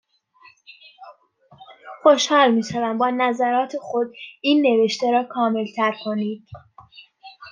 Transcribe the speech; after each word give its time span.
خوشحال 2.03 2.51
میشوم 2.51 2.97
با 2.97 3.09
نظرات 3.09 3.77
خود، 3.81 4.07
این 4.41 4.61
نوشته 4.61 5.11
را 5.11 5.23
کاملتر 5.23 5.95
کنید. 6.05 6.47